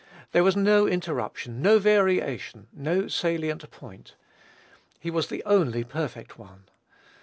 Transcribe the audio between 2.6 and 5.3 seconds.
no salient point. He was